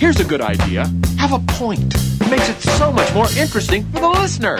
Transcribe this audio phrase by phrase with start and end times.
[0.00, 0.86] Here's a good idea.
[1.18, 1.94] Have a point.
[1.94, 4.56] It makes it so much more interesting for the listener.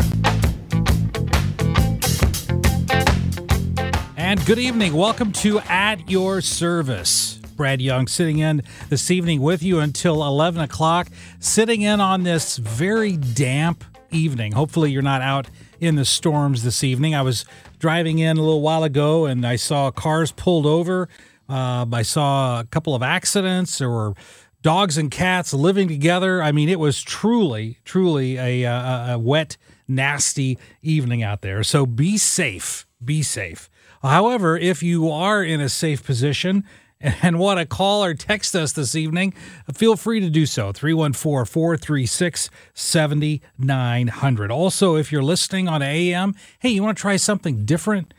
[4.18, 4.92] And good evening.
[4.92, 7.40] Welcome to At Your Service.
[7.56, 11.08] Brad Young sitting in this evening with you until 11 o'clock,
[11.38, 14.52] sitting in on this very damp evening.
[14.52, 15.48] Hopefully, you're not out
[15.80, 17.14] in the storms this evening.
[17.14, 17.46] I was
[17.78, 21.08] driving in a little while ago and I saw cars pulled over.
[21.48, 23.78] Uh, I saw a couple of accidents.
[23.78, 24.14] There were
[24.62, 26.42] dogs and cats living together.
[26.42, 29.56] I mean, it was truly, truly a, uh, a, a wet,
[29.88, 31.62] nasty evening out there.
[31.62, 32.86] So be safe.
[33.04, 33.70] Be safe.
[34.02, 36.64] However, if you are in a safe position
[37.00, 39.32] and want to call or text us this evening,
[39.72, 40.72] feel free to do so.
[40.72, 44.50] 314 436 7900.
[44.50, 48.14] Also, if you're listening on AM, hey, you want to try something different?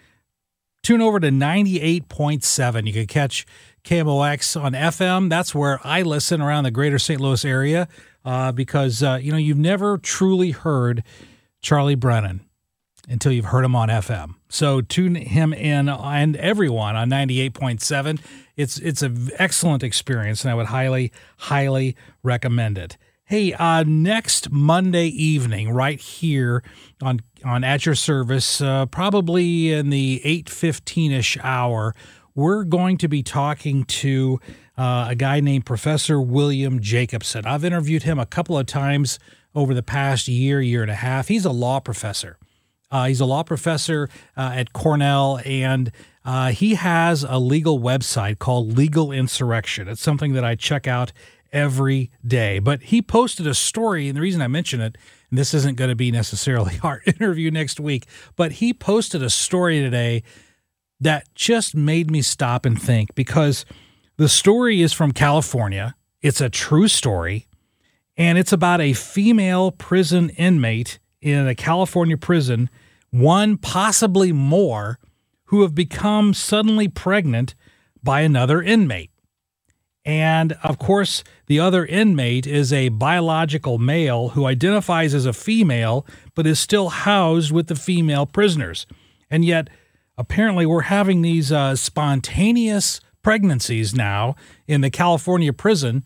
[0.84, 2.88] Tune over to 98.7.
[2.88, 3.46] You can catch
[3.84, 5.30] KMOX on FM.
[5.30, 7.20] That's where I listen around the greater St.
[7.20, 7.88] Louis area
[8.24, 11.04] uh, because, uh, you know, you've never truly heard
[11.62, 12.42] Charlie Brennan
[13.08, 14.36] until you've heard him on FM.
[14.50, 18.20] So tune him in and everyone on 98.7.
[18.56, 22.98] It's it's an excellent experience and I would highly highly recommend it.
[23.24, 26.64] Hey, uh, next Monday evening, right here
[27.02, 31.96] on on at your service, uh, probably in the eight fifteen ish hour,
[32.36, 34.40] we're going to be talking to
[34.78, 37.46] uh, a guy named Professor William Jacobson.
[37.46, 39.20] I've interviewed him a couple of times
[39.54, 41.28] over the past year, year and a half.
[41.28, 42.38] He's a law professor.
[42.90, 45.92] Uh, he's a law professor uh, at Cornell, and
[46.26, 49.88] uh, he has a legal website called Legal Insurrection.
[49.88, 51.14] It's something that I check out
[51.54, 52.60] every day.
[52.60, 54.98] But he posted a story, and the reason I mention it,
[55.30, 59.30] and this isn't going to be necessarily our interview next week, but he posted a
[59.30, 60.24] story today
[61.02, 63.66] that just made me stop and think because
[64.18, 65.96] the story is from California.
[66.22, 67.48] It's a true story,
[68.16, 72.70] and it's about a female prison inmate in a California prison,
[73.10, 75.00] one possibly more,
[75.46, 77.56] who have become suddenly pregnant
[78.04, 79.10] by another inmate.
[80.06, 86.06] And of course, the other inmate is a biological male who identifies as a female,
[86.36, 88.88] but is still housed with the female prisoners.
[89.30, 89.70] And yet,
[90.22, 94.36] apparently, we're having these uh, spontaneous pregnancies now
[94.68, 96.04] in the California prison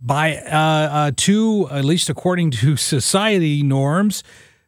[0.00, 4.22] by uh, uh, two, at least according to society norms,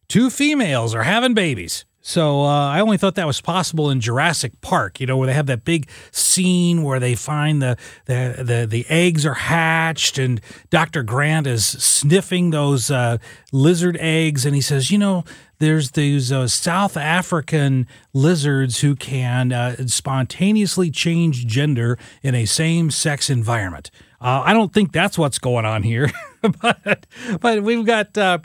[0.08, 1.84] two females are having babies.
[2.00, 5.34] So uh, I only thought that was possible in Jurassic Park, you know, where they
[5.34, 10.40] have that big scene where they find the the the, the eggs are hatched, and
[10.70, 13.18] Doctor Grant is sniffing those uh,
[13.52, 15.22] lizard eggs, and he says, you know,
[15.58, 23.28] there's these uh, South African lizards who can uh, spontaneously change gender in a same-sex
[23.28, 23.90] environment.
[24.20, 26.10] Uh, I don't think that's what's going on here,
[26.60, 27.06] but
[27.40, 28.38] but we've got uh,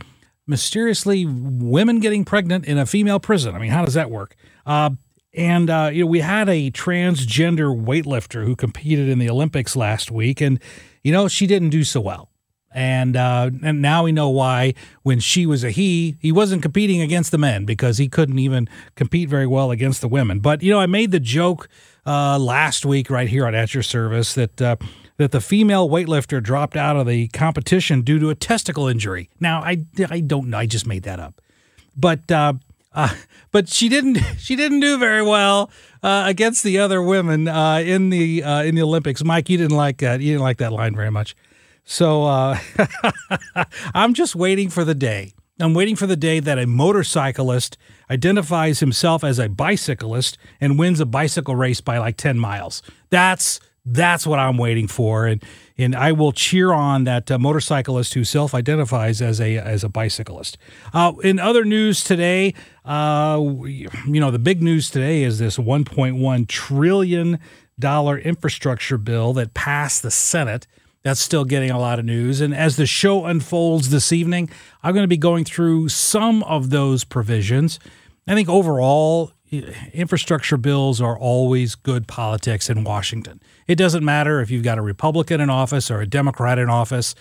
[0.46, 3.56] mysteriously women getting pregnant in a female prison.
[3.56, 4.36] I mean, how does that work?
[4.66, 4.92] Uh,
[5.34, 10.12] and uh, you know, we had a transgender weightlifter who competed in the Olympics last
[10.12, 10.60] week, and
[11.04, 12.30] you know, she didn't do so well.
[12.74, 14.74] And uh, and now we know why.
[15.04, 18.68] When she was a he, he wasn't competing against the men because he couldn't even
[18.96, 20.40] compete very well against the women.
[20.40, 21.70] But you know, I made the joke
[22.06, 24.76] uh, last week right here on At Your Service that uh,
[25.18, 29.30] that the female weightlifter dropped out of the competition due to a testicle injury.
[29.40, 30.58] Now, I, I don't know.
[30.58, 31.40] I just made that up.
[31.96, 32.54] But uh,
[32.94, 33.14] uh,
[33.52, 35.70] but she didn't she didn't do very well
[36.02, 39.24] uh, against the other women uh, in the uh, in the Olympics.
[39.24, 40.22] Mike, you didn't like that.
[40.22, 41.36] You didn't like that line very much.
[41.86, 42.58] So uh,
[43.94, 45.34] I'm just waiting for the day.
[45.60, 47.78] I'm waiting for the day that a motorcyclist
[48.10, 52.82] identifies himself as a bicyclist and wins a bicycle race by like 10 miles.
[53.10, 55.44] That's that's what I'm waiting for, and
[55.78, 60.58] and I will cheer on that uh, motorcyclist who self-identifies as a as a bicyclist.
[60.94, 62.54] Uh, in other news today,
[62.86, 67.40] uh, you know the big news today is this 1.1 trillion
[67.78, 70.66] dollar infrastructure bill that passed the Senate.
[71.04, 72.40] That's still getting a lot of news.
[72.40, 74.50] And as the show unfolds this evening,
[74.82, 77.78] I'm going to be going through some of those provisions.
[78.26, 79.34] I think overall,
[79.94, 83.42] infrastructure bills are always good politics in Washington.
[83.68, 87.16] It doesn't matter if you've got a Republican in office or a Democrat in office.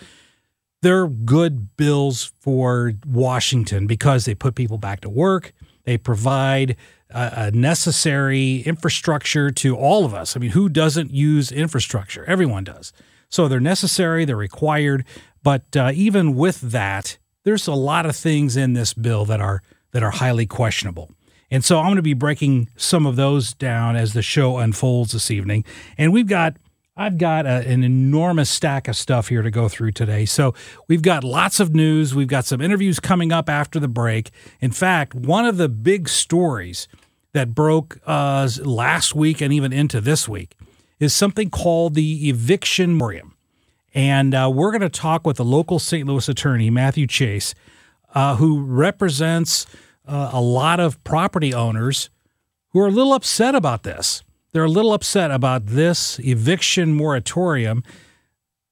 [0.81, 5.53] They're good bills for Washington because they put people back to work.
[5.85, 6.77] They provide
[7.11, 10.37] a, necessary infrastructure to all of us.
[10.37, 12.25] I mean, who doesn't use infrastructure?
[12.25, 12.93] Everyone does.
[13.33, 15.05] So they're necessary, they're required.
[15.43, 19.63] But uh, even with that, there's a lot of things in this bill that are
[19.93, 21.11] that are highly questionable.
[21.51, 25.13] And so I'm going to be breaking some of those down as the show unfolds
[25.13, 25.65] this evening.
[25.99, 26.57] And we've got,
[26.97, 30.25] I've got a, an enormous stack of stuff here to go through today.
[30.25, 30.55] So
[30.89, 32.15] we've got lots of news.
[32.15, 34.31] We've got some interviews coming up after the break.
[34.61, 36.89] In fact, one of the big stories
[37.35, 40.57] that broke uh, last week and even into this week
[41.03, 43.37] is something called the eviction moratorium.
[43.95, 46.07] And uh, we're going to talk with a local St.
[46.07, 47.55] Louis attorney, Matthew Chase,
[48.15, 49.67] uh, who represents
[50.07, 52.09] uh, a lot of property owners
[52.71, 54.23] who are a little upset about this.
[54.53, 57.83] They're a little upset about this eviction moratorium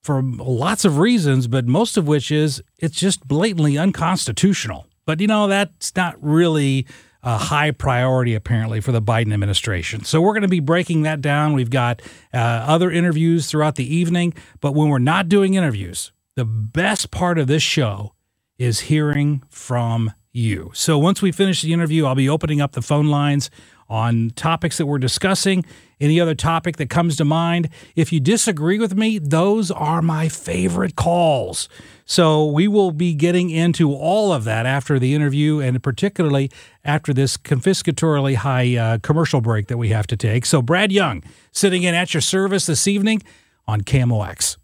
[0.03, 4.87] for lots of reasons, but most of which is it's just blatantly unconstitutional.
[5.05, 6.87] But you know, that's not really
[7.23, 10.05] a high priority apparently for the Biden administration.
[10.05, 11.53] So we're going to be breaking that down.
[11.53, 12.03] We've got
[12.33, 17.39] uh, other interviews throughout the evening, but when we're not doing interviews, the best part
[17.39, 18.15] of this show
[18.59, 20.71] is hearing from you.
[20.75, 23.51] So once we finish the interview, I'll be opening up the phone lines
[23.91, 25.65] on topics that we're discussing,
[26.01, 27.69] any other topic that comes to mind.
[27.97, 31.69] If you disagree with me, those are my favorite calls.
[32.07, 36.51] So we will be getting into all of that after the interview and particularly
[36.85, 40.47] after this confiscatorily high uh, commercial break that we have to take.
[40.47, 41.23] So, Brad Young
[41.53, 43.23] sitting in at your service this evening
[43.67, 44.57] on KMOX.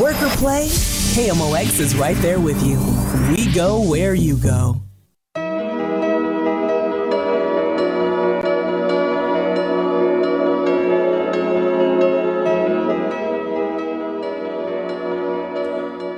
[0.00, 2.78] Work or play, KMOX is right there with you.
[3.30, 4.82] We go where you go.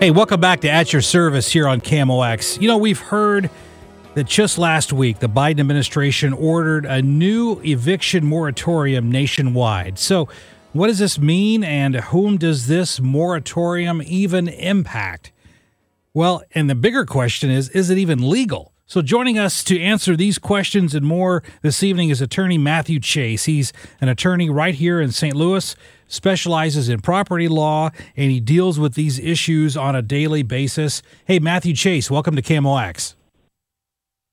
[0.05, 2.61] Hey, welcome back to At Your Service here on KMOX.
[2.61, 3.49] You know, we've heard
[4.13, 9.99] that just last week the Biden administration ordered a new eviction moratorium nationwide.
[9.99, 10.29] So,
[10.75, 15.33] what does this mean and whom does this moratorium even impact?
[16.13, 18.75] Well, and the bigger question is is it even legal?
[18.85, 23.47] So, joining us to answer these questions and more this evening is attorney Matthew Chase.
[23.47, 23.73] He's
[24.03, 25.35] an attorney right here in St.
[25.35, 25.75] Louis,
[26.15, 31.03] specializes in property law, and he deals with these issues on a daily basis.
[31.27, 33.15] Hey, Matthew Chase, welcome to KMOX.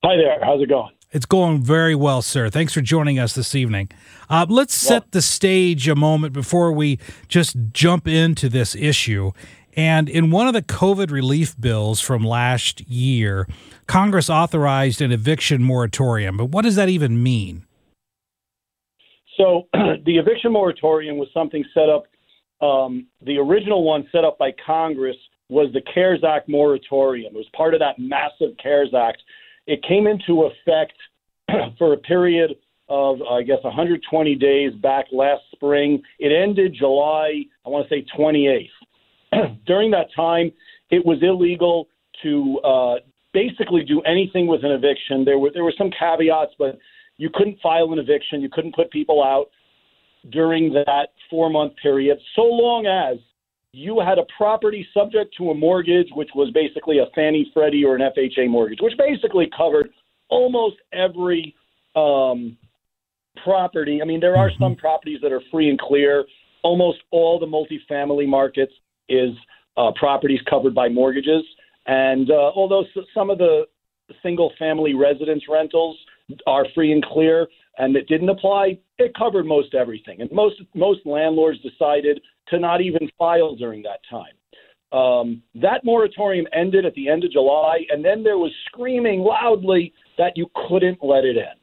[0.04, 0.40] Hi there.
[0.44, 0.92] How's it going?
[1.12, 2.50] It's going very well, sir.
[2.50, 3.90] Thanks for joining us this evening.
[4.30, 9.32] Uh, let's set the stage a moment before we just jump into this issue.
[9.76, 13.48] And in one of the COVID relief bills from last year,
[13.88, 16.38] Congress authorized an eviction moratorium.
[16.38, 17.66] But what does that even mean?
[19.42, 22.04] So, the eviction moratorium was something set up.
[22.66, 25.18] Um, the original one set up by Congress
[25.50, 27.34] was the CARES Act moratorium.
[27.34, 29.22] It was part of that massive CARES Act.
[29.66, 30.94] It came into effect
[31.80, 32.52] for a period
[32.88, 36.04] of, I guess, 120 days back last spring.
[36.20, 39.58] It ended July, I want to say 28th.
[39.66, 40.52] During that time,
[40.92, 41.88] it was illegal
[42.22, 42.96] to uh,
[43.34, 45.26] basically do anything with an eviction.
[45.26, 46.78] There were there were some caveats, but
[47.22, 49.52] you couldn't file an eviction, you couldn't put people out
[50.32, 53.20] during that four month period, so long as
[53.74, 57.96] you had a property subject to a mortgage, which was basically a Fannie Freddie or
[57.96, 59.92] an FHA mortgage, which basically covered
[60.30, 61.56] almost every
[61.96, 62.58] um,
[63.44, 64.02] property.
[64.02, 64.64] I mean, there are mm-hmm.
[64.64, 66.26] some properties that are free and clear.
[66.64, 68.74] Almost all the multifamily markets
[69.10, 69.30] is
[69.78, 71.44] uh, properties covered by mortgages.
[71.86, 72.84] And uh, although
[73.14, 73.66] some of the
[74.24, 75.98] single family residence rentals
[76.48, 77.48] are free and clear
[77.78, 80.22] and it didn't apply, it covered most everything.
[80.22, 84.34] And most most landlords decided to not even file during that time.
[84.98, 89.94] Um, that moratorium ended at the end of July, and then there was screaming loudly
[90.18, 91.60] that you couldn't let it end.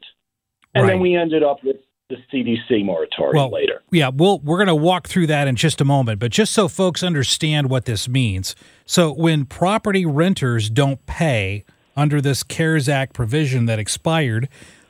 [0.73, 0.93] And right.
[0.93, 1.77] then we ended up with
[2.09, 3.83] the CDC moratorium well, later.
[3.91, 6.67] Yeah, well, we're going to walk through that in just a moment, but just so
[6.67, 8.55] folks understand what this means.
[8.85, 11.65] So, when property renters don't pay
[11.99, 14.47] under this CARES Act provision that expired,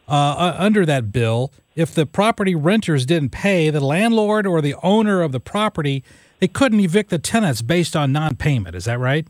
[0.08, 4.76] uh, uh, under that bill, if the property renters didn't pay, the landlord or the
[4.84, 6.04] owner of the property,
[6.40, 8.76] they couldn't evict the tenants based on non-payment.
[8.76, 9.28] Is that right?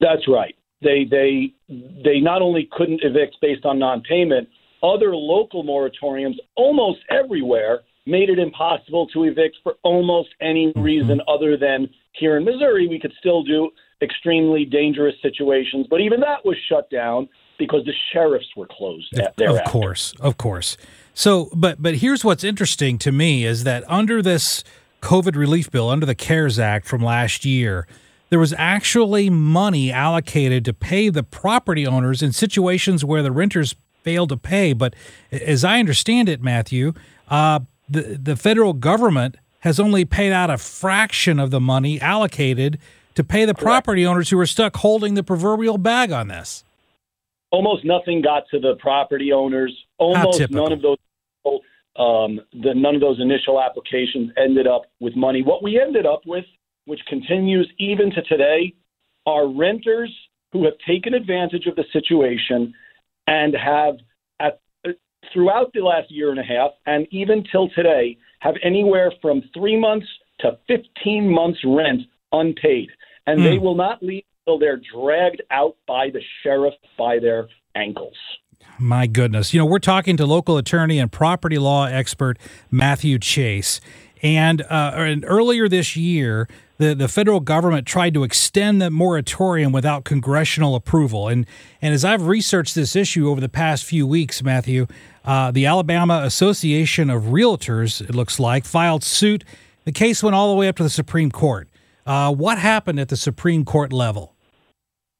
[0.00, 0.54] That's right.
[0.82, 4.48] They they they not only couldn't evict based on non-payment,
[4.82, 10.82] other local moratoriums almost everywhere made it impossible to evict for almost any mm-hmm.
[10.82, 13.70] reason other than here in Missouri we could still do
[14.02, 19.14] extremely dangerous situations, but even that was shut down because the sheriffs were closed.
[19.50, 20.76] Of, of course, of course.
[21.14, 24.62] So, but but here's what's interesting to me is that under this
[25.00, 27.86] COVID relief bill, under the CARES Act from last year,
[28.28, 33.74] there was actually money allocated to pay the property owners in situations where the renters
[34.02, 34.72] failed to pay.
[34.72, 34.94] But
[35.32, 36.92] as I understand it, Matthew,
[37.28, 42.78] uh, the the federal government has only paid out a fraction of the money allocated
[43.16, 43.64] to pay the Correct.
[43.64, 46.62] property owners who are stuck holding the proverbial bag on this.
[47.50, 49.76] Almost nothing got to the property owners.
[49.98, 50.98] Almost none of those
[51.98, 55.42] Um, the, none of those initial applications ended up with money.
[55.42, 56.44] What we ended up with,
[56.84, 58.74] which continues even to today,
[59.24, 60.14] are renters
[60.52, 62.74] who have taken advantage of the situation
[63.26, 63.94] and have,
[64.40, 64.60] at,
[65.32, 69.78] throughout the last year and a half, and even till today, have anywhere from three
[69.80, 70.06] months
[70.40, 72.90] to 15 months' rent unpaid.
[73.26, 73.44] And mm.
[73.44, 73.64] they hmm.
[73.64, 78.14] will not leave until they're dragged out by the sheriff by their ankles.
[78.78, 79.54] My goodness.
[79.54, 82.38] You know, we're talking to local attorney and property law expert
[82.70, 83.80] Matthew Chase.
[84.22, 89.72] And, uh, and earlier this year, the, the federal government tried to extend the moratorium
[89.72, 91.28] without congressional approval.
[91.28, 91.46] And,
[91.80, 94.86] and as I've researched this issue over the past few weeks, Matthew,
[95.24, 99.44] uh, the Alabama Association of Realtors, it looks like, filed suit.
[99.84, 101.68] The case went all the way up to the Supreme Court.
[102.06, 104.34] Uh, what happened at the Supreme Court level?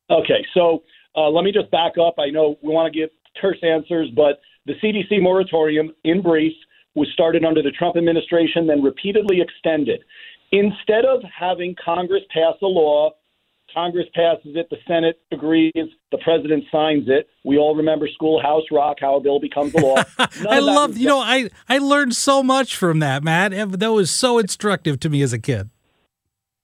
[0.09, 0.85] Okay, so
[1.17, 2.15] uh, let me just back up.
[2.19, 6.53] I know we want to give terse answers, but the CDC moratorium, in brief,
[6.95, 10.01] was started under the Trump administration, then repeatedly extended.
[10.53, 13.11] Instead of having Congress pass a law,
[13.75, 15.73] Congress passes it, the Senate agrees,
[16.13, 17.29] the president signs it.
[17.45, 20.03] We all remember Schoolhouse Rock, how a bill becomes a law.
[20.19, 23.51] I love, you know, I, I learned so much from that, Matt.
[23.79, 25.69] That was so instructive to me as a kid.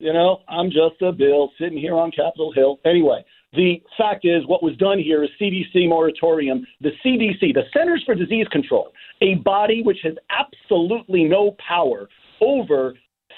[0.03, 2.81] You know, I'm just a bill sitting here on Capitol Hill.
[2.85, 6.67] Anyway, the fact is, what was done here is CDC moratorium.
[6.81, 12.09] The CDC, the Centers for Disease Control, a body which has absolutely no power
[12.41, 12.95] over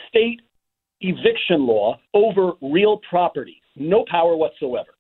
[0.09, 0.41] state
[1.03, 4.95] eviction law over real property, no power whatsoever.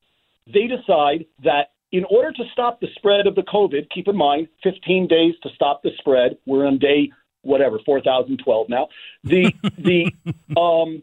[0.47, 4.49] They decide that in order to stop the spread of the COVID, keep in mind,
[4.63, 6.37] 15 days to stop the spread.
[6.45, 8.89] We're on day whatever 4012 now.
[9.23, 10.13] The the
[10.61, 11.03] um,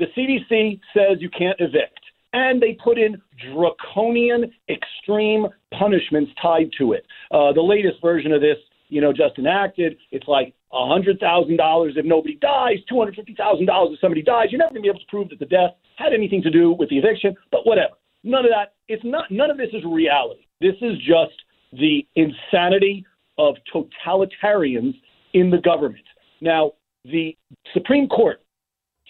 [0.00, 2.00] the CDC says you can't evict,
[2.32, 3.20] and they put in
[3.52, 5.46] draconian, extreme
[5.78, 7.06] punishments tied to it.
[7.30, 8.56] Uh, the latest version of this,
[8.88, 9.96] you know, just enacted.
[10.10, 14.46] It's like $100,000 if nobody dies, $250,000 if somebody dies.
[14.50, 16.72] You're never going to be able to prove that the death had anything to do
[16.72, 17.94] with the eviction, but whatever.
[18.24, 18.74] None of that.
[18.88, 19.30] It's not.
[19.30, 20.46] None of this is reality.
[20.60, 21.42] This is just
[21.72, 23.04] the insanity
[23.38, 24.94] of totalitarians
[25.32, 26.04] in the government.
[26.40, 26.72] Now,
[27.04, 27.36] the
[27.72, 28.42] Supreme Court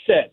[0.07, 0.31] said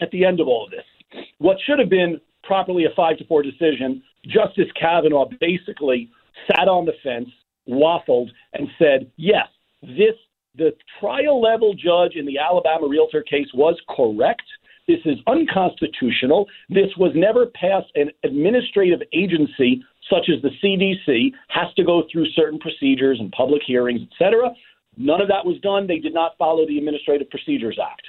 [0.00, 3.26] at the end of all of this, what should have been properly a five to
[3.26, 6.10] four decision, Justice Kavanaugh basically
[6.50, 7.28] sat on the fence,
[7.68, 9.46] waffled, and said, yes,
[9.82, 10.14] this
[10.56, 14.42] the trial level judge in the Alabama realtor case was correct.
[14.88, 16.46] This is unconstitutional.
[16.68, 17.86] This was never passed.
[17.94, 23.62] An administrative agency such as the CDC has to go through certain procedures and public
[23.64, 24.50] hearings, et cetera.
[24.96, 25.86] None of that was done.
[25.86, 28.02] They did not follow the Administrative Procedures Act.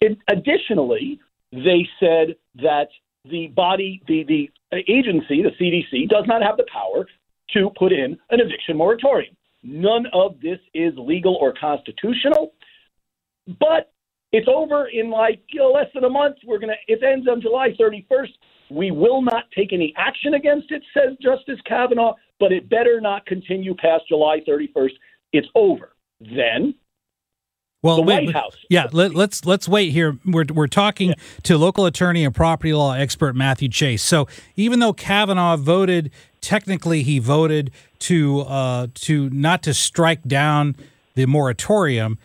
[0.00, 1.20] It, additionally,
[1.52, 2.88] they said that
[3.24, 4.50] the body, the, the
[4.88, 7.06] agency, the CDC, does not have the power
[7.54, 9.34] to put in an eviction moratorium.
[9.62, 12.52] None of this is legal or constitutional.
[13.58, 13.90] But
[14.32, 16.36] it's over in like you know, less than a month.
[16.46, 16.74] We're gonna.
[16.86, 18.28] It ends on July 31st.
[18.70, 22.14] We will not take any action against it, says Justice Kavanaugh.
[22.38, 24.92] But it better not continue past July 31st.
[25.32, 25.92] It's over.
[26.20, 26.74] Then
[27.82, 28.56] well, the wait, White House.
[28.68, 30.18] Yeah, let, us let's, let's wait here.
[30.24, 31.14] We're we're talking yeah.
[31.44, 34.02] to local attorney and property law expert Matthew Chase.
[34.02, 37.70] So even though Kavanaugh voted, technically he voted
[38.00, 40.74] to uh, to not to strike down
[41.14, 42.18] the moratorium,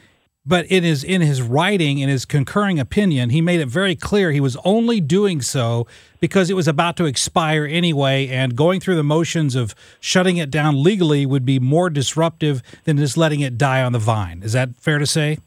[0.45, 4.31] but in his in his writing in his concurring opinion, he made it very clear
[4.31, 5.87] he was only doing so
[6.19, 10.51] because it was about to expire anyway, and going through the motions of shutting it
[10.51, 14.41] down legally would be more disruptive than just letting it die on the vine.
[14.43, 15.37] Is that fair to say?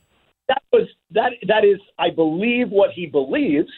[0.48, 3.70] That was that that is, I believe, what he believes.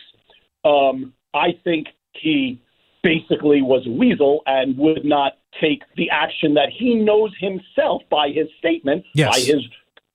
[0.64, 2.60] Um, I think he
[3.02, 8.28] basically was a weasel and would not take the action that he knows himself by
[8.28, 9.34] his statement, yes.
[9.34, 9.64] by his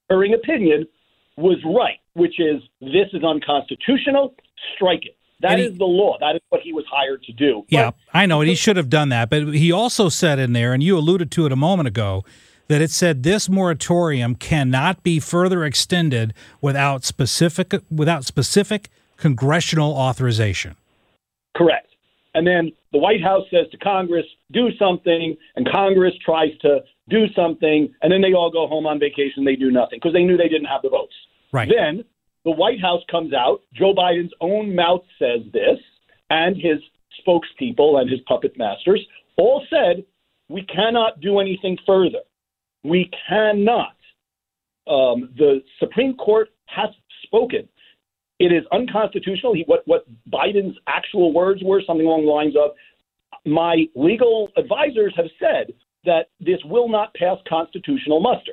[0.08, 0.88] concurring opinion,
[1.38, 4.36] was right, which is this is unconstitutional,
[4.76, 5.18] strike it.
[5.40, 6.18] That he, is the law.
[6.20, 7.66] That is what he was hired to do.
[7.68, 9.30] Yeah, but, I know, and he should have done that.
[9.30, 12.24] But he also said in there, and you alluded to it a moment ago,
[12.70, 20.76] that it said this moratorium cannot be further extended without specific without specific congressional authorization.
[21.58, 21.93] Correct.
[22.34, 27.26] And then the White House says to Congress, do something, and Congress tries to do
[27.36, 29.44] something, and then they all go home on vacation.
[29.44, 31.14] They do nothing because they knew they didn't have the votes.
[31.52, 31.70] Right.
[31.70, 32.04] Then
[32.46, 33.62] the White House comes out.
[33.74, 35.80] Joe Biden's own mouth says this,
[36.30, 36.80] and his
[37.26, 39.06] spokespeople and his puppet masters
[39.38, 40.04] all said,
[40.50, 42.20] we cannot do anything further.
[42.84, 43.96] We cannot.
[44.88, 46.90] Um, the Supreme Court has
[47.24, 47.68] spoken.
[48.44, 49.54] It is unconstitutional.
[49.54, 52.72] He, what, what Biden's actual words were, something along the lines of,
[53.46, 55.74] my legal advisors have said
[56.04, 58.52] that this will not pass constitutional muster.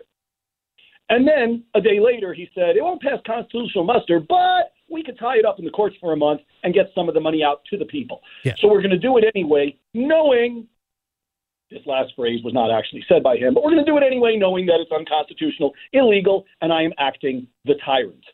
[1.09, 5.19] And then a day later, he said, it won't pass constitutional muster, but we could
[5.19, 7.43] tie it up in the courts for a month and get some of the money
[7.43, 8.21] out to the people.
[8.45, 8.55] Yeah.
[8.61, 10.69] So we're going to do it anyway, knowing
[11.69, 14.05] this last phrase was not actually said by him, but we're going to do it
[14.05, 18.25] anyway, knowing that it's unconstitutional, illegal, and I am acting the tyrant.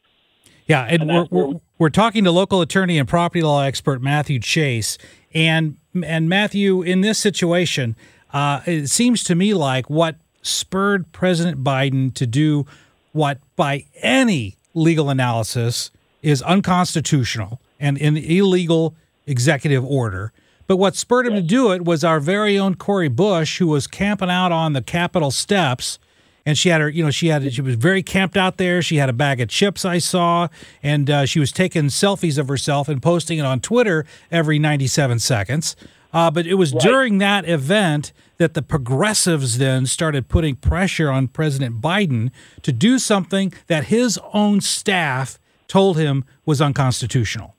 [0.66, 4.38] Yeah, and, And we're, we're, we're talking to local attorney and property law expert Matthew
[4.40, 4.99] Chase,
[5.32, 7.96] and and Matthew, in this situation,
[8.32, 12.66] uh, it seems to me like what spurred President Biden to do
[13.12, 15.90] what, by any legal analysis,
[16.23, 18.94] is unconstitutional and an illegal
[19.26, 20.32] executive order.
[20.66, 23.87] But what spurred him to do it was our very own Cori Bush, who was
[23.87, 25.99] camping out on the Capitol steps
[26.47, 28.81] and she had her, you know, she had she was very camped out there.
[28.81, 30.47] She had a bag of chips I saw,
[30.83, 35.19] and uh, she was taking selfies of herself and posting it on Twitter every 97
[35.19, 35.75] seconds.
[36.12, 41.29] Uh, but it was during that event that the progressives then started putting pressure on
[41.29, 42.31] President Biden
[42.62, 45.38] to do something that his own staff
[45.69, 47.55] told him was unconstitutional.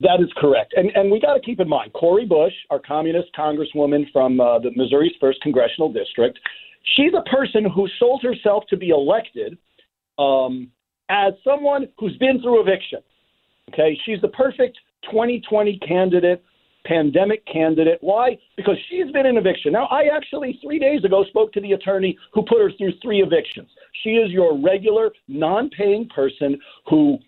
[0.00, 0.74] That is correct.
[0.76, 4.58] And, and we got to keep in mind, Cori Bush, our communist congresswoman from uh,
[4.58, 6.38] the Missouri's 1st Congressional District,
[6.94, 9.58] she's a person who sold herself to be elected
[10.18, 10.70] um,
[11.08, 13.00] as someone who's been through eviction.
[13.72, 14.78] Okay, she's the perfect
[15.10, 16.44] 2020 candidate,
[16.84, 17.98] pandemic candidate.
[18.00, 18.38] Why?
[18.56, 19.72] Because she's been in eviction.
[19.72, 23.22] Now, I actually three days ago spoke to the attorney who put her through three
[23.22, 23.68] evictions.
[24.02, 27.18] She is your regular, non-paying person who,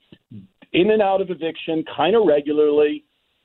[0.72, 3.04] in and out of eviction, kind of regularly,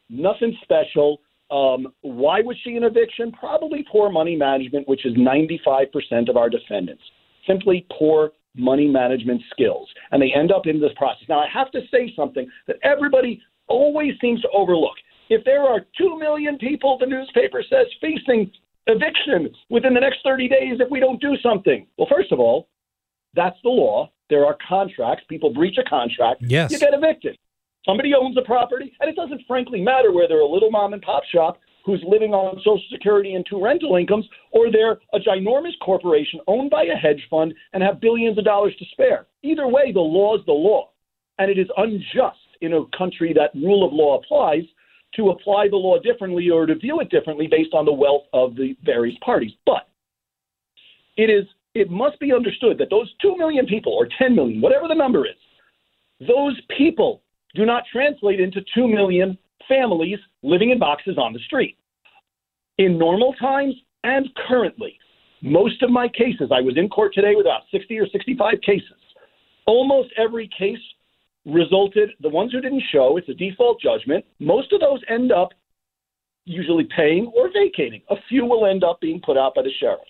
[0.10, 1.20] nothing special.
[1.52, 3.32] Um, why was she in eviction?
[3.32, 7.04] Probably poor money management, which is 95% of our defendants.
[7.48, 9.88] Simply poor money management skills.
[10.12, 11.24] And they end up in this process.
[11.28, 14.96] Now, I have to say something that everybody always seems to overlook.
[15.30, 18.52] If there are 2 million people, the newspaper says, facing
[18.88, 22.68] eviction within the next 30 days if we don't do something, well, first of all,
[23.36, 24.12] that's the law.
[24.30, 25.24] There are contracts.
[25.28, 26.42] People breach a contract.
[26.42, 26.72] Yes.
[26.72, 27.38] You get evicted.
[27.86, 31.24] Somebody owns a property, and it doesn't frankly matter whether a little mom and pop
[31.26, 36.40] shop who's living on Social Security and two rental incomes, or they're a ginormous corporation
[36.48, 39.28] owned by a hedge fund and have billions of dollars to spare.
[39.44, 40.90] Either way, the law is the law.
[41.40, 44.64] And it is unjust in a country that rule of law applies
[45.16, 48.56] to apply the law differently or to view it differently based on the wealth of
[48.56, 49.52] the various parties.
[49.66, 49.90] But
[51.18, 54.88] it is it must be understood that those 2 million people or 10 million, whatever
[54.88, 55.36] the number is,
[56.20, 57.24] those people
[57.56, 59.38] do not translate into 2 million
[59.68, 61.78] families living in boxes on the street.
[62.78, 64.98] In normal times and currently,
[65.42, 68.98] most of my cases, I was in court today with about 60 or 65 cases.
[69.66, 70.80] Almost every case
[71.46, 74.26] resulted, the ones who didn't show, it's a default judgment.
[74.40, 75.50] Most of those end up
[76.46, 78.02] usually paying or vacating.
[78.10, 80.02] A few will end up being put out by the sheriff.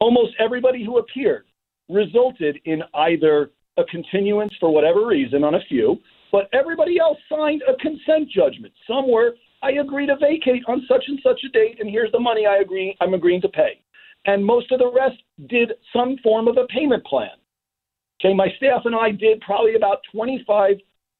[0.00, 1.44] Almost everybody who appeared
[1.88, 5.98] resulted in either a continuance for whatever reason on a few,
[6.32, 8.72] but everybody else signed a consent judgment.
[8.86, 12.46] Somewhere I agree to vacate on such and such a date, and here's the money
[12.46, 13.80] I agree I'm agreeing to pay.
[14.26, 15.16] And most of the rest
[15.48, 17.30] did some form of a payment plan.
[18.20, 20.76] Okay, my staff and I did probably about 25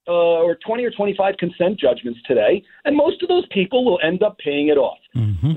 [0.08, 4.22] uh, or 20 or 25 consent judgments today, and most of those people will end
[4.22, 4.98] up paying it off.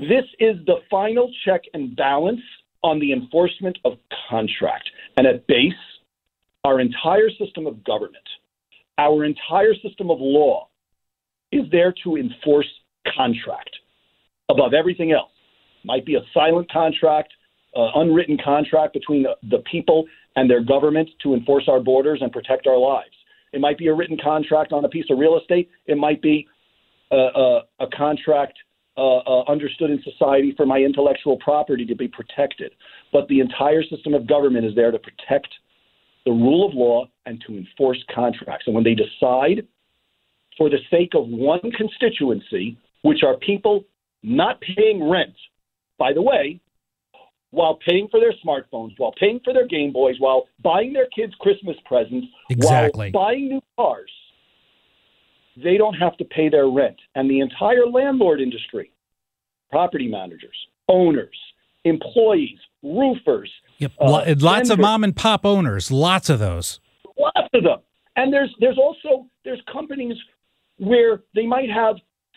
[0.00, 2.40] This is the final check and balance
[2.82, 3.94] on the enforcement of
[4.28, 4.90] contract.
[5.16, 5.72] And at base,
[6.64, 8.16] our entire system of government,
[9.00, 10.68] our entire system of law
[11.52, 12.68] is there to enforce
[13.16, 13.70] contract
[14.50, 15.32] above everything else.
[15.84, 17.32] Might be a silent contract,
[17.74, 20.04] uh, unwritten contract between the, the people
[20.36, 23.16] and their government to enforce our borders and protect our lives.
[23.52, 25.70] It might be a written contract on a piece of real estate.
[25.86, 26.46] It might be
[27.10, 28.58] a, a, a contract
[28.98, 32.72] uh, uh, understood in society for my intellectual property to be protected.
[33.12, 35.48] But the entire system of government is there to protect
[36.30, 38.64] the rule of law and to enforce contracts.
[38.66, 39.66] And when they decide,
[40.56, 43.84] for the sake of one constituency, which are people
[44.22, 45.34] not paying rent,
[45.98, 46.60] by the way,
[47.50, 51.34] while paying for their smartphones, while paying for their Game Boys, while buying their kids
[51.40, 53.10] Christmas presents, Exactly.
[53.10, 54.10] while buying new cars,
[55.56, 56.96] they don't have to pay their rent.
[57.16, 58.92] And the entire landlord industry,
[59.68, 60.56] property managers,
[60.88, 61.36] owners,
[61.84, 63.92] employees, roofers, Yep.
[64.00, 66.80] uh, Lo- lots of mom and pop owners, lots of those.
[67.18, 67.78] lots of them.
[68.16, 70.16] And there's there's also there's companies
[70.78, 71.96] where they might have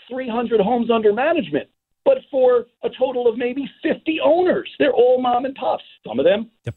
[0.10, 1.70] 300 homes under management,
[2.06, 5.84] but for a total of maybe 50 owners, they're all mom and pops.
[6.06, 6.76] Some of them Yep.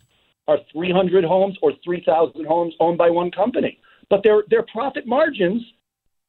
[0.49, 5.63] are 300 homes or 3,000 homes owned by one company, but their their profit margins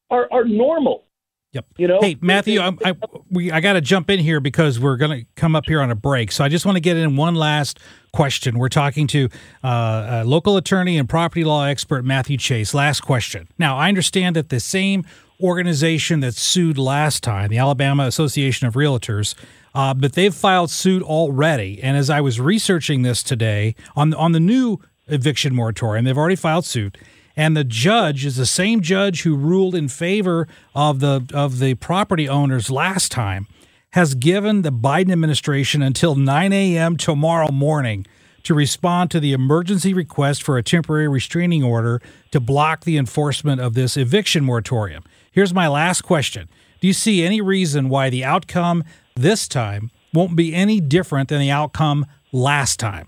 [0.10, 1.06] are are normal.
[1.54, 1.66] Yep.
[1.78, 2.94] You know, hey Matthew, I, I,
[3.32, 5.90] we I got to jump in here because we're going to come up here on
[5.90, 6.32] a break.
[6.32, 7.80] So I just want to get in one last
[8.14, 8.60] question.
[8.60, 9.30] We're talking to
[9.64, 12.74] uh, local attorney and property law expert Matthew Chase.
[12.74, 13.48] Last question.
[13.58, 15.06] Now I understand that the same
[15.40, 19.34] organization that sued last time, the Alabama Association of Realtors,
[19.74, 21.82] uh, but they've filed suit already.
[21.82, 26.36] And as I was researching this today on on the new eviction moratorium, they've already
[26.36, 26.98] filed suit
[27.38, 31.76] and the judge is the same judge who ruled in favor of the of the
[31.76, 33.47] property owners last time
[33.91, 36.97] has given the Biden administration until 9 a.m.
[36.97, 38.06] tomorrow morning
[38.43, 43.62] to respond to the emergency request for a temporary restraining order to block the enforcement
[43.62, 45.04] of this eviction moratorium.
[45.32, 46.50] Here's my last question.
[46.80, 48.84] Do you see any reason why the outcome
[49.15, 53.08] this time won't be any different than the outcome last time?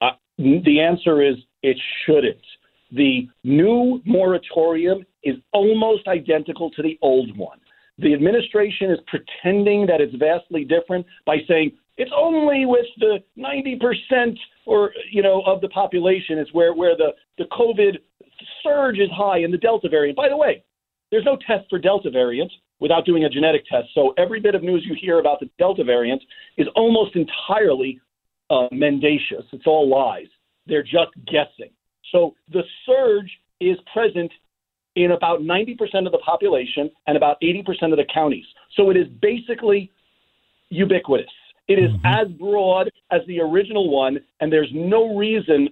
[0.00, 2.42] Uh, the answer is it shouldn't.
[2.92, 7.58] The new moratorium is almost identical to the old one.
[7.98, 14.36] The administration is pretending that it's vastly different by saying it's only with the 90%
[14.66, 17.98] or you know of the population is where where the the COVID
[18.62, 20.16] surge is high in the Delta variant.
[20.16, 20.62] By the way,
[21.10, 23.88] there's no test for Delta variant without doing a genetic test.
[23.94, 26.22] So every bit of news you hear about the Delta variant
[26.58, 28.00] is almost entirely
[28.50, 29.44] uh, mendacious.
[29.52, 30.26] It's all lies.
[30.66, 31.70] They're just guessing.
[32.12, 34.30] So the surge is present
[34.96, 38.46] in about 90% of the population and about 80% of the counties.
[38.76, 39.90] So it is basically
[40.70, 41.26] ubiquitous.
[41.68, 42.06] It is mm-hmm.
[42.06, 45.68] as broad as the original one, and there's no reason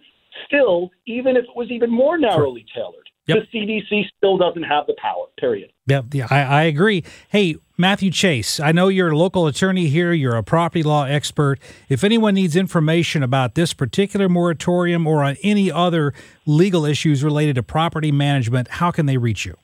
[0.47, 3.45] still, even if it was even more narrowly tailored, Yep.
[3.51, 5.73] The CDC still doesn't have the power, period.
[5.87, 7.03] Yep, yeah, I, I agree.
[7.31, 11.59] Hey, Matthew Chase, I know you're a local attorney here, you're a property law expert.
[11.89, 16.13] If anyone needs information about this particular moratorium or on any other
[16.45, 19.57] legal issues related to property management, how can they reach you?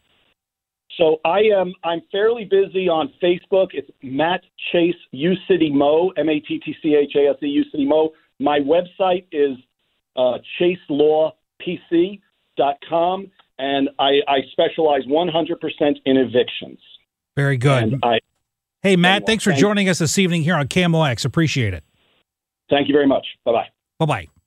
[0.96, 3.68] So I am I'm fairly busy on Facebook.
[3.72, 4.42] It's Matt
[4.72, 7.86] Chase U City Mo, M A T T C H A S E U City
[7.86, 8.10] Mo.
[8.38, 9.56] My website is
[10.16, 16.78] uh, chaselawpc.com and I, I specialize 100% in evictions.
[17.36, 17.98] Very good.
[18.02, 18.18] I,
[18.82, 21.24] hey, Matt, thanks for joining us this evening here on KMOX.
[21.24, 21.84] Appreciate it.
[22.70, 23.26] Thank you very much.
[23.44, 23.68] Bye bye.
[23.98, 24.39] Bye bye.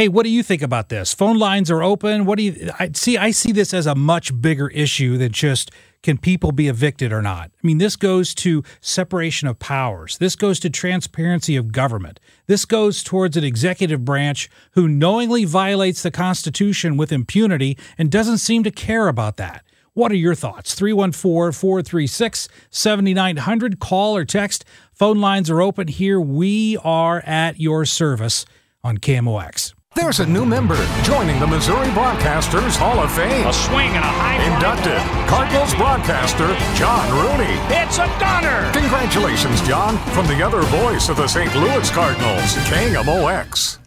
[0.00, 1.12] Hey, what do you think about this?
[1.12, 2.24] Phone lines are open.
[2.24, 3.18] What do you I see?
[3.18, 5.70] I see this as a much bigger issue than just
[6.02, 7.50] can people be evicted or not?
[7.62, 10.16] I mean, this goes to separation of powers.
[10.16, 12.18] This goes to transparency of government.
[12.46, 18.38] This goes towards an executive branch who knowingly violates the Constitution with impunity and doesn't
[18.38, 19.66] seem to care about that.
[19.92, 20.74] What are your thoughts?
[20.74, 23.78] 314 436 7900.
[23.78, 24.64] Call or text.
[24.94, 26.18] Phone lines are open here.
[26.18, 28.46] We are at your service
[28.82, 29.74] on KMOX.
[29.96, 33.44] There's a new member joining the Missouri Broadcasters Hall of Fame.
[33.44, 34.98] A swing and a high Inducted
[35.28, 37.58] Cardinals broadcaster John Rooney.
[37.74, 38.70] It's a gunner.
[38.72, 41.52] Congratulations, John, from the other voice of the St.
[41.56, 43.78] Louis Cardinals, KMOX.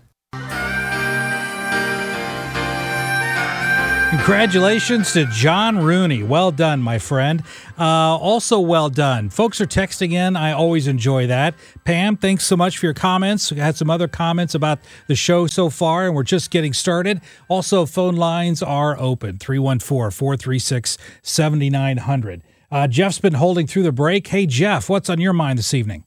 [4.17, 6.21] Congratulations to John Rooney.
[6.21, 7.41] Well done, my friend.
[7.80, 9.32] Uh, also, well done.
[9.32, 10.36] Folks are texting in.
[10.36, 11.56] I always enjoy that.
[11.84, 13.52] Pam, thanks so much for your comments.
[13.52, 17.21] We had some other comments about the show so far, and we're just getting started.
[17.47, 22.43] Also, phone lines are open 314 436 7900.
[22.71, 24.28] Uh, Jeff's been holding through the break.
[24.28, 26.06] Hey, Jeff, what's on your mind this evening?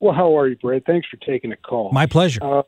[0.00, 0.84] Well, how are you, Brad?
[0.84, 1.92] Thanks for taking a call.
[1.92, 2.42] My pleasure.
[2.42, 2.62] Uh,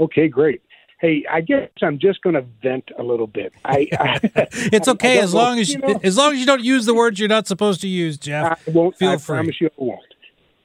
[0.00, 0.62] okay, great.
[0.98, 3.52] Hey, I guess I'm just going to vent a little bit.
[3.64, 4.18] I, I
[4.72, 6.94] it's okay I, as long as you know, as long as you don't use the
[6.94, 8.58] words you're not supposed to use, Jeff.
[8.66, 8.96] I won't.
[8.96, 9.36] Feel I free.
[9.36, 10.00] promise you, I won't.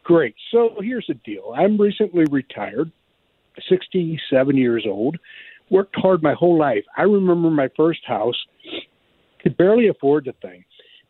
[0.03, 0.35] Great.
[0.51, 1.53] So here's the deal.
[1.55, 2.91] I'm recently retired,
[3.67, 5.17] 67 years old.
[5.69, 6.83] Worked hard my whole life.
[6.97, 8.35] I remember my first house.
[9.41, 10.63] Could barely afford the thing.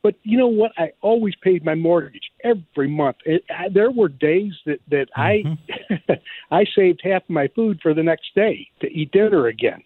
[0.03, 0.71] But you know what?
[0.77, 3.17] I always paid my mortgage every month.
[3.25, 5.93] It, I, there were days that that mm-hmm.
[6.09, 6.15] I
[6.59, 9.83] I saved half of my food for the next day to eat dinner again.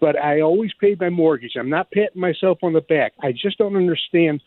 [0.00, 1.54] But I always paid my mortgage.
[1.58, 3.14] I'm not patting myself on the back.
[3.20, 4.40] I just don't understand.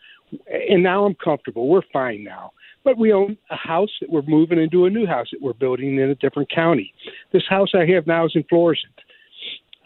[0.48, 1.68] And now I'm comfortable.
[1.68, 2.52] We're fine now.
[2.84, 5.98] But we own a house that we're moving into a new house that we're building
[5.98, 6.94] in a different county.
[7.32, 8.94] This house I have now is in Florissant.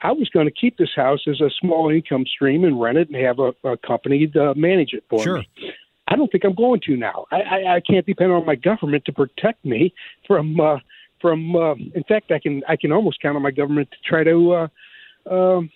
[0.02, 3.08] I was going to keep this house as a small income stream and rent it
[3.08, 5.38] and have a, a company to manage it for sure.
[5.38, 5.48] me.
[6.08, 7.26] I don't think I'm going to now.
[7.32, 9.92] I, I, I can't depend on my government to protect me
[10.26, 10.78] from uh,
[11.20, 11.56] from.
[11.56, 14.52] Uh, in fact, I can I can almost count on my government to try to
[14.52, 14.68] uh,
[15.30, 15.70] um,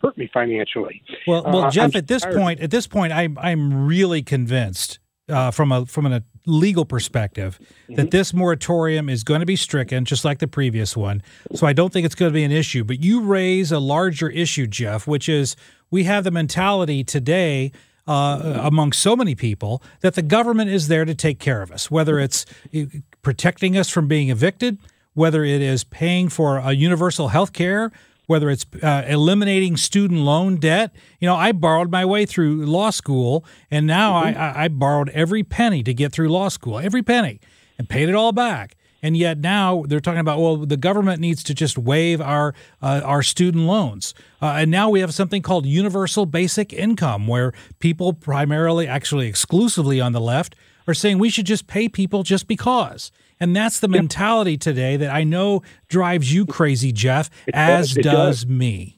[0.00, 1.02] hurt me financially.
[1.26, 2.36] Well, well, uh, Jeff, at this tired.
[2.36, 4.98] point, at this point, I'm I'm really convinced
[5.28, 7.96] uh, from a from a legal perspective mm-hmm.
[7.96, 11.22] that this moratorium is going to be stricken, just like the previous one.
[11.54, 12.84] So I don't think it's going to be an issue.
[12.84, 15.56] But you raise a larger issue, Jeff, which is
[15.90, 17.72] we have the mentality today
[18.06, 21.90] uh, among so many people that the government is there to take care of us,
[21.90, 22.84] whether it's uh,
[23.22, 24.78] protecting us from being evicted,
[25.14, 27.90] whether it is paying for a universal health care,
[28.26, 30.94] whether it's uh, eliminating student loan debt.
[31.20, 34.40] You know, I borrowed my way through law school, and now mm-hmm.
[34.40, 37.40] I, I borrowed every penny to get through law school, every penny,
[37.78, 38.76] and paid it all back.
[39.02, 43.02] And yet now they're talking about well, the government needs to just waive our uh,
[43.04, 48.12] our student loans, uh, and now we have something called universal basic income, where people
[48.12, 50.56] primarily, actually exclusively on the left,
[50.88, 53.12] are saying we should just pay people just because.
[53.38, 58.46] And that's the mentality today that I know drives you crazy, Jeff, as does, does
[58.46, 58.96] me.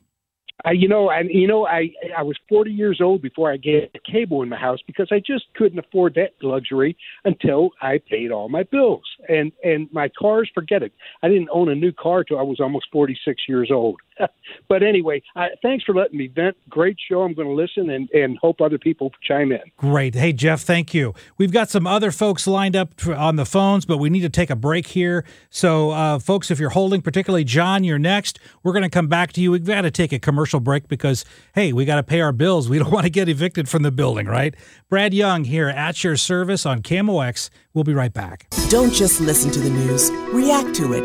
[0.65, 3.95] I, you know, and you know, I I was 40 years old before I get
[4.05, 8.49] cable in my house because I just couldn't afford that luxury until I paid all
[8.49, 9.05] my bills.
[9.29, 10.93] And and my cars, forget it.
[11.23, 14.01] I didn't own a new car till I was almost 46 years old.
[14.69, 16.57] but anyway, I, thanks for letting me vent.
[16.69, 17.23] Great show.
[17.23, 19.61] I'm going to listen and and hope other people chime in.
[19.77, 20.15] Great.
[20.15, 21.15] Hey Jeff, thank you.
[21.37, 24.51] We've got some other folks lined up on the phones, but we need to take
[24.51, 25.25] a break here.
[25.51, 28.39] So, uh, folks, if you're holding, particularly John, you're next.
[28.63, 29.51] We're going to come back to you.
[29.53, 32.69] We've got to take a commercial break because, hey, we got to pay our bills.
[32.69, 34.55] We don't want to get evicted from the building, right?
[34.89, 37.51] Brad Young here at your service on KMOX.
[37.79, 38.49] We'll be right back.
[38.71, 41.05] Don't just listen to the news, react to it.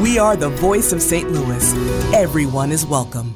[0.00, 1.30] We are the voice of St.
[1.30, 1.74] Louis.
[2.14, 3.34] Everyone is welcome.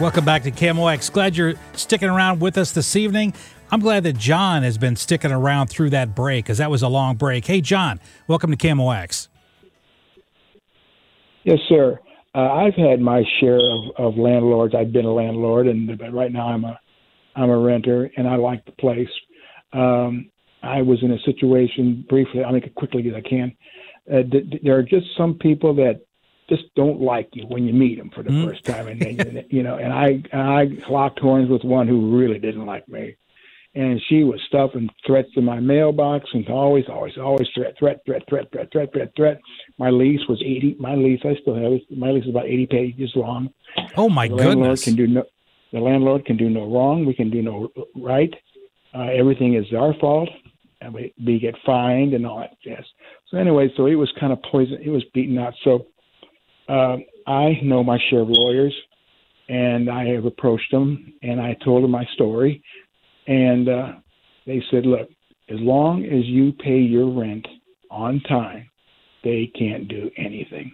[0.00, 1.12] Welcome back to KMOX.
[1.12, 3.34] Glad you're sticking around with us this evening.
[3.70, 6.88] I'm glad that John has been sticking around through that break because that was a
[6.88, 7.44] long break.
[7.44, 9.28] Hey, John, welcome to KMOX.
[11.44, 12.00] Yes, sir.
[12.34, 14.74] Uh, I've had my share of, of landlords.
[14.74, 16.78] I've been a landlord, and but right now I'm a
[17.36, 19.08] I'm a renter, and I like the place.
[19.72, 20.30] Um,
[20.62, 22.42] I was in a situation briefly.
[22.42, 23.56] I'll make it quickly as I can.
[24.10, 26.00] Uh, th- there are just some people that
[26.48, 28.48] just don't like you when you meet them for the mm-hmm.
[28.48, 29.76] first time, and then, you know.
[29.76, 33.16] And I and I locked horns with one who really didn't like me
[33.78, 38.22] and she was stuffing threats in my mailbox and always, always, always threat, threat, threat,
[38.28, 39.40] threat, threat, threat, threat, threat.
[39.78, 40.76] My lease was eighty.
[40.80, 41.82] My lease, I still have it.
[41.96, 43.50] My lease is about eighty pages long.
[43.96, 44.48] Oh my the goodness!
[44.48, 45.24] Landlord can do no.
[45.72, 47.06] The landlord can do no wrong.
[47.06, 48.34] We can do no right.
[48.92, 50.28] Uh, everything is our fault,
[50.80, 52.84] and we, we get fined and all that jazz.
[53.30, 54.78] So anyway, so it was kind of poison.
[54.82, 55.54] It was beaten out.
[55.62, 55.86] So
[56.68, 56.96] uh,
[57.28, 58.74] I know my share of lawyers,
[59.48, 62.64] and I have approached them, and I told them my story
[63.28, 63.92] and uh,
[64.46, 65.08] they said, look,
[65.48, 67.46] as long as you pay your rent
[67.90, 68.68] on time,
[69.22, 70.72] they can't do anything.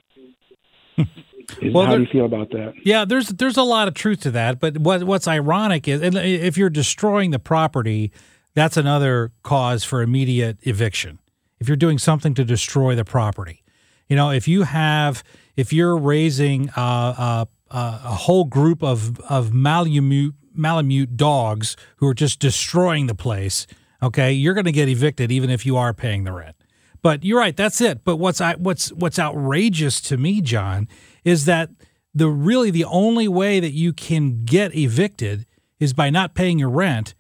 [0.97, 2.75] well, how there, do you feel about that?
[2.85, 4.61] Yeah, there's there's a lot of truth to that.
[4.61, 8.13] But what what's ironic is, if you're destroying the property,
[8.55, 11.19] that's another cause for immediate eviction.
[11.59, 13.65] If you're doing something to destroy the property,
[14.09, 15.25] you know, if you have
[15.57, 22.07] if you're raising uh, uh, uh, a whole group of of malamute Malamute dogs who
[22.07, 23.67] are just destroying the place,
[24.03, 26.57] okay, you're going to get evicted even if you are paying the rent.
[27.03, 28.03] But you're right, that's it.
[28.03, 30.89] But what's what's what's outrageous to me, John,
[31.23, 31.69] is that
[32.15, 35.45] the really the only way that you can get evicted
[35.79, 37.15] is by not paying your rent.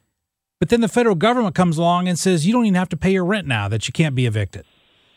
[0.59, 3.13] But then the federal government comes along and says you don't even have to pay
[3.13, 4.65] your rent now that you can't be evicted.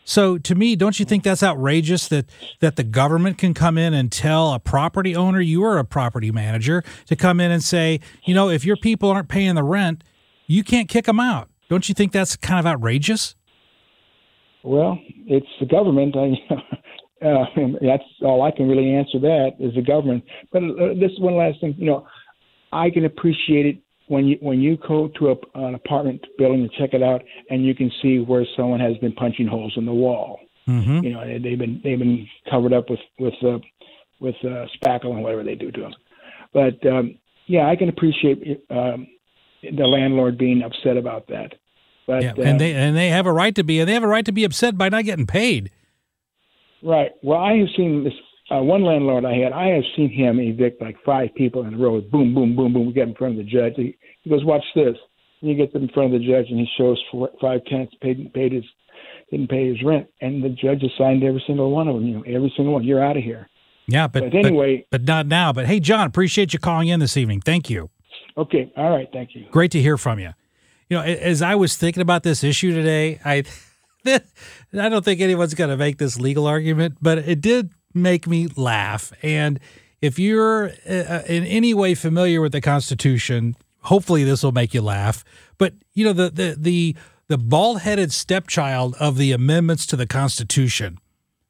[0.08, 2.28] So to me, don't you think that's outrageous that
[2.62, 6.32] that the government can come in and tell a property owner, you are a property
[6.32, 10.06] manager, to come in and say, you know, if your people aren't paying the rent,
[10.46, 11.50] you can't kick them out.
[11.70, 13.36] Don't you think that's kind of outrageous?
[14.64, 16.16] Well, it's the government.
[16.16, 17.46] I, uh,
[17.82, 19.20] that's all I can really answer.
[19.20, 20.24] That is the government.
[20.54, 22.08] But uh, this one last thing, you know,
[22.72, 26.72] I can appreciate it when you when you go to a, an apartment building and
[26.72, 29.94] check it out, and you can see where someone has been punching holes in the
[29.94, 30.40] wall.
[30.68, 31.04] Mm-hmm.
[31.04, 33.60] You know, they've been they've been covered up with with uh,
[34.20, 35.94] with uh, spackle and whatever they do to them.
[36.54, 39.08] But um, yeah, I can appreciate um,
[39.62, 41.54] the landlord being upset about that.
[42.06, 44.04] But, yeah, and uh, they and they have a right to be, and they have
[44.04, 45.72] a right to be upset by not getting paid.
[46.82, 47.12] Right.
[47.22, 48.14] Well, I have seen this
[48.50, 51.78] uh, one landlord I had, I have seen him evict like five people in a
[51.78, 52.00] row.
[52.02, 52.88] Boom, boom, boom, boom.
[52.88, 53.74] We get in front of the judge.
[53.76, 54.96] He, he goes, "Watch this."
[55.42, 58.34] And he gets in front of the judge and he shows four, five tenants paid
[58.34, 58.64] paid his
[59.32, 62.06] didn't pay his rent, and the judge assigned every single one of them.
[62.06, 62.84] You know, every single one.
[62.84, 63.50] You're out of here.
[63.88, 65.54] Yeah, but, but anyway, but, but not now.
[65.54, 67.42] But hey, John, appreciate you calling in this evening.
[67.42, 67.90] Thank you.
[68.38, 68.72] Okay.
[68.78, 69.08] All right.
[69.12, 69.46] Thank you.
[69.52, 70.34] Great to hear from you.
[70.90, 73.44] You know, as I was thinking about this issue today, I
[74.06, 78.48] I don't think anyone's going to make this legal argument, but it did make me
[78.56, 79.12] laugh.
[79.22, 79.60] And
[80.02, 84.74] if you're uh, uh, in any way familiar with the Constitution, hopefully this will make
[84.74, 85.24] you laugh.
[85.58, 86.96] But you know the the the
[87.28, 90.98] the bald-headed stepchild of the amendments to the Constitution,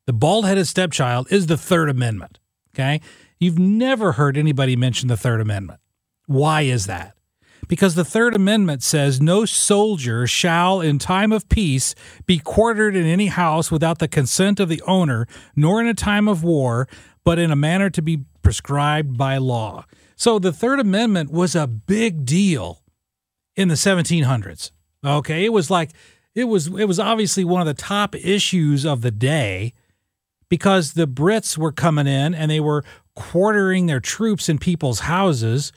[0.05, 2.39] the bald headed stepchild is the Third Amendment.
[2.73, 3.01] Okay.
[3.39, 5.79] You've never heard anybody mention the Third Amendment.
[6.25, 7.16] Why is that?
[7.67, 13.05] Because the Third Amendment says no soldier shall, in time of peace, be quartered in
[13.05, 16.87] any house without the consent of the owner, nor in a time of war,
[17.23, 19.85] but in a manner to be prescribed by law.
[20.15, 22.81] So the Third Amendment was a big deal
[23.55, 24.71] in the 1700s.
[25.05, 25.91] Okay, it was like
[26.33, 29.73] it was it was obviously one of the top issues of the day
[30.49, 32.83] because the Brits were coming in and they were
[33.15, 35.71] quartering their troops in people's houses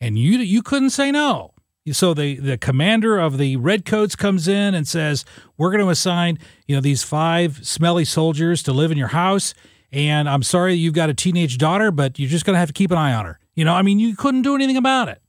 [0.00, 1.52] and you you couldn't say no.
[1.92, 5.24] So the the commander of the redcoats comes in and says,
[5.56, 9.54] "We're going to assign, you know, these five smelly soldiers to live in your house
[9.92, 12.74] and I'm sorry you've got a teenage daughter, but you're just going to have to
[12.74, 15.22] keep an eye on her." You know, I mean, you couldn't do anything about it.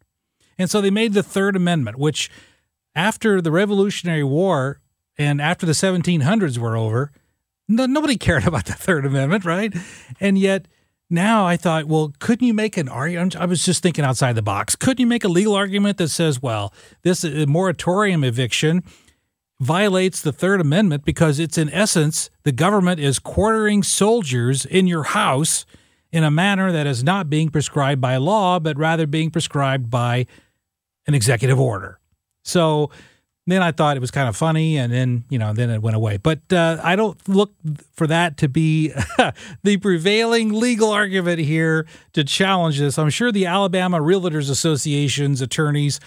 [0.57, 2.29] And so they made the Third Amendment, which
[2.95, 4.81] after the Revolutionary War
[5.17, 7.11] and after the 1700s were over,
[7.67, 9.73] no, nobody cared about the Third Amendment, right?
[10.19, 10.67] And yet
[11.09, 13.35] now I thought, well, couldn't you make an argument?
[13.35, 14.75] I was just thinking outside the box.
[14.75, 18.83] Couldn't you make a legal argument that says, well, this uh, moratorium eviction
[19.59, 25.03] violates the Third Amendment because it's in essence the government is quartering soldiers in your
[25.03, 25.65] house
[26.11, 30.25] in a manner that is not being prescribed by law, but rather being prescribed by
[31.05, 31.99] an executive order.
[32.43, 32.91] So
[33.51, 35.95] then I thought it was kind of funny, and then you know, then it went
[35.95, 36.17] away.
[36.17, 37.53] But uh, I don't look
[37.93, 38.93] for that to be
[39.63, 42.99] the prevailing legal argument here to challenge this.
[42.99, 45.99] I'm sure the Alabama Realtors Association's attorneys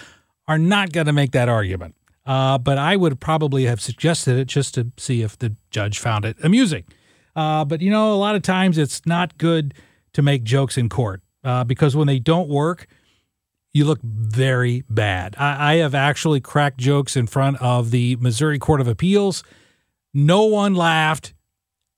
[0.47, 1.95] are not going to make that argument.
[2.27, 6.25] Uh, but I would probably have suggested it just to see if the judge found
[6.25, 6.85] it amusing.
[7.35, 9.75] Uh, but you know, a lot of times it's not good
[10.13, 12.87] to make jokes in court uh, because when they don't work,
[13.73, 15.37] you look very bad.
[15.39, 19.45] I, I, have actually cracked jokes in front of the Missouri Court of Appeals.
[20.13, 21.35] No one laughed,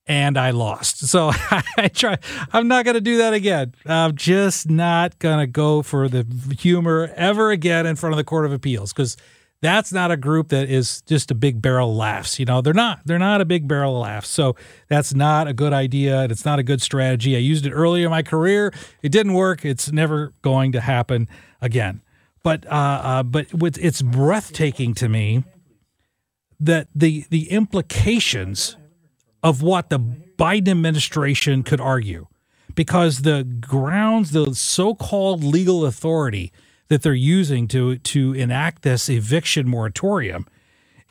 [0.07, 1.07] and I lost.
[1.07, 1.31] So
[1.77, 2.19] I try.
[2.53, 3.75] I'm not going to do that again.
[3.87, 6.27] I'm just not going to go for the
[6.59, 9.17] humor ever again in front of the Court of Appeals because
[9.63, 12.39] that's not a group that is just a big barrel of laughs.
[12.39, 13.01] You know, they're not.
[13.07, 14.29] They're not a big barrel of laughs.
[14.29, 14.57] So
[14.89, 17.37] that's not a good idea, and it's not a good strategy.
[17.37, 18.75] I used it earlier in my career.
[19.03, 19.65] It didn't work.
[19.65, 21.29] It's never going to happen
[21.63, 22.03] again.
[22.43, 25.45] But uh, uh, but it's breathtaking to me
[26.61, 28.77] that the the implications
[29.43, 32.27] of what the Biden administration could argue,
[32.75, 36.53] because the grounds, the so-called legal authority
[36.89, 40.47] that they're using to to enact this eviction moratorium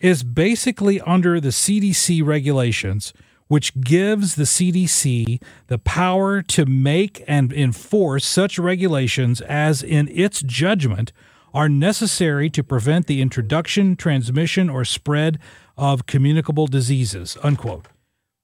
[0.02, 3.14] is basically under the CDC regulations
[3.52, 10.42] which gives the CDC the power to make and enforce such regulations as, in its
[10.42, 11.12] judgment,
[11.54, 15.38] are necessary to prevent the introduction, transmission, or spread
[15.76, 17.38] of communicable diseases.
[17.44, 17.88] Unquote.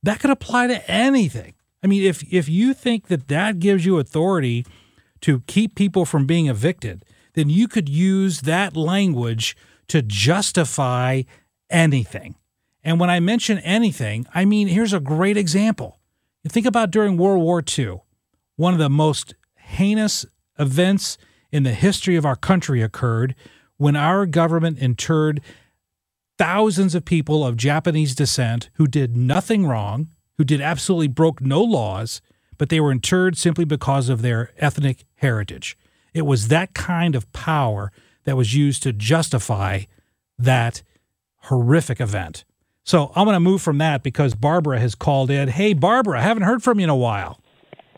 [0.04, 1.54] That could apply to anything.
[1.82, 4.66] I mean, if if you think that that gives you authority
[5.22, 9.56] to keep people from being evicted, then you could use that language
[9.88, 11.22] to justify
[11.70, 12.36] anything.
[12.88, 16.00] And when I mention anything, I mean, here's a great example.
[16.46, 18.00] You think about during World War II,
[18.56, 20.26] one of the most heinous
[20.58, 21.18] events
[21.52, 23.36] in the history of our country occurred
[23.76, 25.42] when our government interred
[26.38, 31.62] thousands of people of Japanese descent who did nothing wrong, who did absolutely broke no
[31.62, 32.22] laws,
[32.58, 35.78] but they were interred simply because of their ethnic heritage.
[36.14, 37.92] It was that kind of power
[38.24, 39.82] that was used to justify
[40.40, 40.84] that
[41.48, 42.46] horrific event.
[42.88, 45.50] So I'm going to move from that because Barbara has called in.
[45.50, 47.38] Hey, Barbara, I haven't heard from you in a while.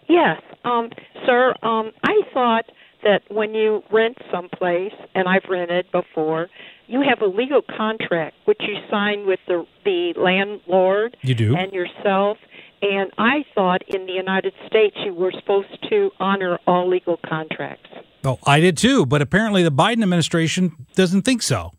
[0.08, 0.90] Yes, um,
[1.28, 1.54] sir.
[1.62, 2.66] Um, I thought
[3.04, 6.50] that when you rent someplace, and I've rented before,
[6.88, 11.16] you have a legal contract which you sign with the the landlord.
[11.22, 12.40] You do, and yourself.
[12.82, 17.90] And I thought in the United States you were supposed to honor all legal contracts.
[18.24, 21.74] Oh, I did too, but apparently the Biden administration doesn't think so.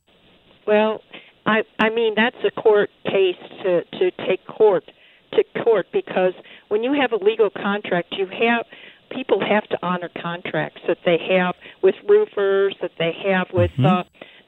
[0.65, 1.03] Well,
[1.47, 4.85] I I mean that's a court case to to take court
[5.33, 6.35] to court because
[6.69, 8.67] when you have a legal contract, you have
[9.11, 13.87] people have to honor contracts that they have with roofers, that they have with mm-hmm.
[13.87, 14.03] uh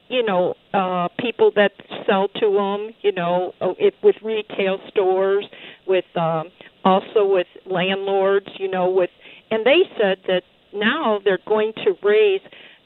[0.09, 1.71] you know uh people that
[2.05, 5.45] sell to them, you know, uh, if with retail stores,
[5.87, 6.49] with um
[6.85, 9.09] also with landlords, you know, with
[9.51, 12.41] and they said that now they're going to raise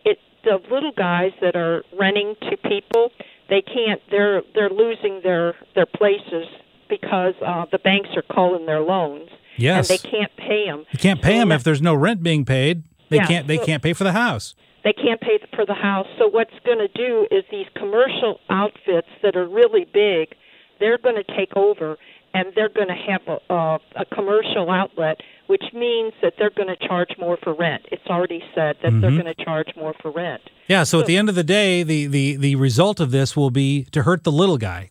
[0.05, 3.12] it the little guys that are renting to people
[3.50, 6.48] they can't they're they're losing their their places
[6.89, 9.30] because uh the banks are calling their loans.
[9.58, 9.89] Yes.
[9.89, 12.45] and they can't pay them you can't pay so them if there's no rent being
[12.45, 12.84] paid.
[13.10, 14.56] They yeah, can't they so can't pay for the house.
[14.84, 16.08] They can't pay for the house.
[16.18, 20.36] So what's going to do is these commercial outfits that are really big
[20.80, 21.98] they're going to take over
[22.34, 25.18] and they're going to have a, a, a commercial outlet,
[25.48, 27.84] which means that they're going to charge more for rent.
[27.91, 29.24] It's already said that they're Mhm.
[29.24, 30.41] going to charge more for rent.
[30.68, 33.50] Yeah, so, at the end of the day, the, the, the result of this will
[33.52, 34.89] be to hurt the little guy.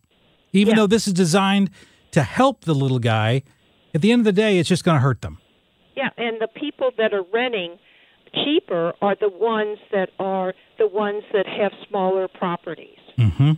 [0.53, 0.81] Even Yeah.
[0.83, 1.71] though this is designed
[2.13, 3.43] to help the little guy,
[3.95, 5.39] at the end of the day, it's just going to hurt them.
[5.95, 7.79] Yeah, and the people that are renting
[8.35, 12.99] cheaper are the ones that are the ones that have smaller properties.
[13.19, 13.53] Mm-hmm.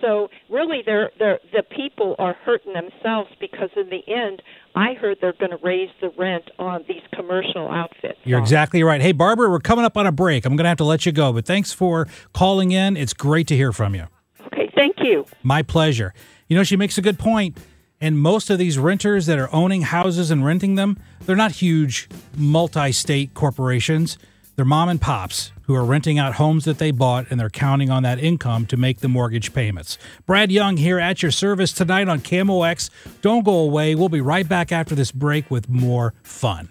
[0.00, 4.42] So really, they're, they're the people are hurting themselves because in the end,
[4.74, 8.18] I heard they're going to raise the rent on these commercial outfits.
[8.24, 9.00] You're exactly right.
[9.00, 10.44] Hey, Barbara, we're coming up on a break.
[10.44, 12.96] I'm going to have to let you go, but thanks for calling in.
[12.96, 14.06] It's great to hear from you.
[14.46, 15.26] Okay, thank you.
[15.42, 16.12] My pleasure.
[16.48, 17.56] You know, she makes a good point.
[17.98, 22.10] And most of these renters that are owning houses and renting them, they're not huge
[22.36, 24.18] multi state corporations.
[24.54, 27.90] They're mom and pops who are renting out homes that they bought and they're counting
[27.90, 29.98] on that income to make the mortgage payments.
[30.26, 32.90] Brad Young here at your service tonight on KMOX.
[33.20, 33.94] Don't go away.
[33.94, 36.68] We'll be right back after this break with more fun.